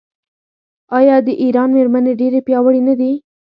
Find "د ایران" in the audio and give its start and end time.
1.27-1.69